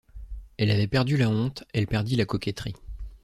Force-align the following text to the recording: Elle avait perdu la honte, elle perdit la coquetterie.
Elle 0.57 0.71
avait 0.71 0.87
perdu 0.87 1.15
la 1.15 1.29
honte, 1.29 1.63
elle 1.75 1.85
perdit 1.85 2.15
la 2.15 2.25
coquetterie. 2.25 2.73